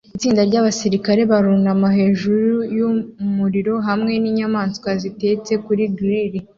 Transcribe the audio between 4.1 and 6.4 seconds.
ninyama zitetse kuri grill